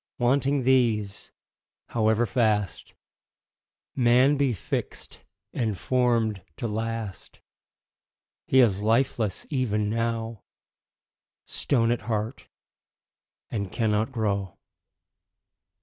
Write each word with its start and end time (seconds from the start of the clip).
Wanting 0.17 0.63
these, 0.63 1.31
however 1.89 2.25
fast 2.25 2.95
Man 3.95 4.35
be 4.35 4.51
fix'd 4.51 5.19
and 5.53 5.77
form'd 5.77 6.41
to 6.57 6.67
last, 6.67 7.39
He 8.47 8.61
is 8.61 8.81
lifeless 8.81 9.45
even 9.51 9.91
now, 9.91 10.41
Stone 11.45 11.91
at 11.91 12.01
heart, 12.09 12.49
and 13.51 13.71
cannot 13.71 14.11
grow. 14.11 14.57